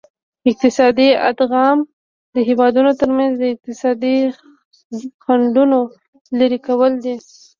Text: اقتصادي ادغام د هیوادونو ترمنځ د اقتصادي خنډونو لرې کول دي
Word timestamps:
اقتصادي 0.49 1.07
ادغام 1.29 1.77
د 2.33 2.35
هیوادونو 2.49 2.91
ترمنځ 3.01 3.33
د 3.37 3.43
اقتصادي 3.53 4.15
خنډونو 5.23 5.79
لرې 6.39 6.59
کول 6.67 6.91
دي 7.03 7.15